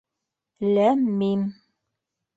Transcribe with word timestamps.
Ләм-мим... 0.77 1.47